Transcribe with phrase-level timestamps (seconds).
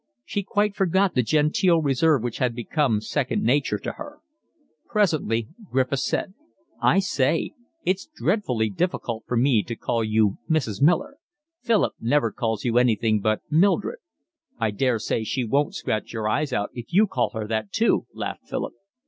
[0.25, 4.17] She quite forgot the genteel reserve which had become second nature to her.
[4.87, 6.33] Presently Griffiths said:
[6.81, 7.51] "I say,
[7.85, 10.81] it's dreadfully difficult for me to call you Mrs.
[10.81, 11.17] Miller.
[11.61, 13.99] Philip never calls you anything but Mildred."
[14.57, 18.49] "I daresay she won't scratch your eyes out if you call her that too," laughed
[18.49, 18.73] Philip.